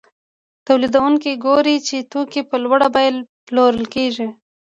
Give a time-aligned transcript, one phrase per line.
[0.67, 3.15] تولیدونکي ګوري چې توکي په لوړه بیه
[3.45, 4.27] پلورل کېږي